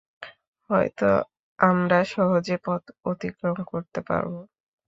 হয়তো 0.69 1.09
আমরা 1.59 1.99
সহজে 2.13 2.55
পথ 2.65 2.81
অতিক্রম 3.05 3.57
করতে 3.71 3.99
পারব। 4.09 4.33